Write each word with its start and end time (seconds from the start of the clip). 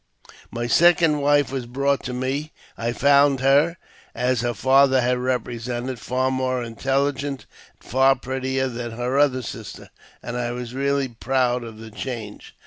My 0.49 0.65
second 0.65 1.19
wife 1.21 1.51
was 1.51 1.67
brought 1.67 2.01
to 2.05 2.11
me. 2.13 2.51
I 2.75 2.91
found 2.91 3.39
her, 3.41 3.77
as 4.15 4.41
her 4.41 4.55
father 4.55 4.99
had 4.99 5.19
represented, 5.19 5.99
far 5.99 6.31
more 6.31 6.63
intelligent 6.63 7.45
and 7.79 7.87
far 7.91 8.15
prettier 8.15 8.67
than 8.67 8.93
her 8.93 9.19
other 9.19 9.43
sister, 9.43 9.91
and 10.23 10.35
I 10.35 10.53
was 10.53 10.73
really 10.73 11.09
proud 11.09 11.63
of 11.63 11.77
the 11.77 11.91
change. 11.91 12.55